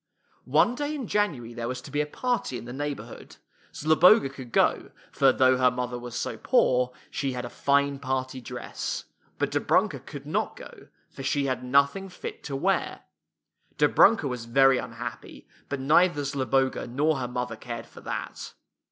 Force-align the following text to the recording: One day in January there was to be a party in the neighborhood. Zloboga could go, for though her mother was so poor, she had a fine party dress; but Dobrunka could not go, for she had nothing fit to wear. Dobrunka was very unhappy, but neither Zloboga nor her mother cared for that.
One 0.49 0.73
day 0.73 0.95
in 0.95 1.05
January 1.05 1.53
there 1.53 1.67
was 1.67 1.79
to 1.81 1.91
be 1.91 2.01
a 2.01 2.07
party 2.07 2.57
in 2.57 2.65
the 2.65 2.73
neighborhood. 2.73 3.35
Zloboga 3.71 4.29
could 4.29 4.51
go, 4.51 4.89
for 5.11 5.31
though 5.31 5.57
her 5.57 5.69
mother 5.69 5.99
was 5.99 6.15
so 6.15 6.37
poor, 6.39 6.91
she 7.11 7.33
had 7.33 7.45
a 7.45 7.51
fine 7.51 7.99
party 7.99 8.41
dress; 8.41 9.03
but 9.37 9.51
Dobrunka 9.51 9.99
could 9.99 10.25
not 10.25 10.55
go, 10.57 10.87
for 11.11 11.21
she 11.21 11.45
had 11.45 11.63
nothing 11.63 12.09
fit 12.09 12.43
to 12.45 12.55
wear. 12.55 13.01
Dobrunka 13.77 14.27
was 14.27 14.45
very 14.45 14.79
unhappy, 14.79 15.47
but 15.69 15.79
neither 15.79 16.23
Zloboga 16.23 16.87
nor 16.87 17.17
her 17.19 17.27
mother 17.27 17.55
cared 17.55 17.85
for 17.85 18.01
that. 18.01 18.55